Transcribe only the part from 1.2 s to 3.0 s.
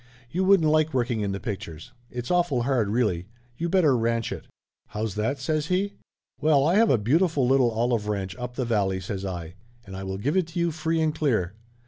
in the pictures. It's awful hard,